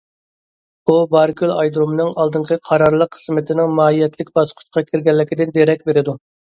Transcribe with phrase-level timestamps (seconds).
[0.89, 6.23] بۇ، بارىكۆل ئايرودۇرۇمىنىڭ ئالدىنقى قارارلىق خىزمىتىنىڭ ماھىيەتلىك باسقۇچقا كىرگەنلىكىدىن دېرەك بېرىدۇ.